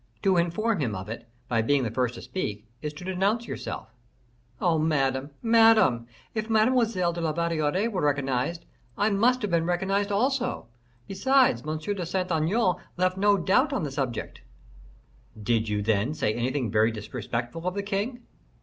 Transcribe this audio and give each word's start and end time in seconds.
To 0.23 0.35
inform 0.35 0.79
him 0.79 0.95
of 0.95 1.09
it, 1.09 1.29
by 1.47 1.61
being 1.61 1.83
the 1.83 1.91
first 1.91 2.15
to 2.15 2.23
speak, 2.23 2.65
is 2.81 2.91
to 2.93 3.03
denounce 3.03 3.47
yourself." 3.47 3.93
"Oh, 4.59 4.79
Madame, 4.79 5.29
Madame! 5.43 6.07
if 6.33 6.49
Mademoiselle 6.49 7.13
de 7.13 7.21
la 7.21 7.31
Valliere 7.33 7.87
were 7.87 8.01
recognized, 8.01 8.65
I 8.97 9.11
must 9.11 9.43
have 9.43 9.51
been 9.51 9.65
recognized 9.67 10.11
also. 10.11 10.65
Besides, 11.07 11.61
M. 11.67 11.77
de 11.77 12.03
Saint 12.07 12.31
Aignan 12.31 12.77
left 12.97 13.15
no 13.15 13.37
doubt 13.37 13.73
on 13.73 13.83
the 13.83 13.91
subject." 13.91 14.41
"Did 15.39 15.69
you, 15.69 15.83
then, 15.83 16.15
say 16.15 16.33
anything 16.33 16.71
very 16.71 16.89
disrespectful 16.89 17.67
of 17.67 17.75
the 17.75 17.83
king?" 17.83 18.23